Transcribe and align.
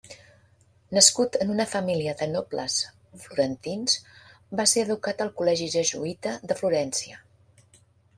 Nascut 0.97 1.35
en 1.43 1.49
una 1.55 1.65
família 1.73 2.15
de 2.21 2.27
nobles 2.31 2.77
florentins, 3.25 3.97
va 4.61 4.65
ser 4.73 4.87
educat 4.87 5.21
al 5.27 5.31
col·legi 5.43 5.69
jesuïta 5.77 6.33
de 6.53 6.59
Florència. 6.63 7.21